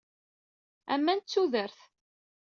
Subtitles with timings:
[0.93, 1.75] Aman d tudet.